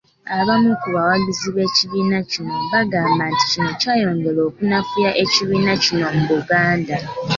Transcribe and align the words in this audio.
Abamu 0.37 0.71
ku 0.81 0.87
bawagizi 0.95 1.47
b'ekibiina 1.55 2.17
kino 2.31 2.55
bagamba 2.73 3.23
nti 3.33 3.45
kino 3.51 3.69
kyayongera 3.81 4.39
okunafuya 4.49 5.11
ekibiina 5.23 5.73
kino 5.83 6.05
mu 6.15 6.23
Buganda. 6.31 6.95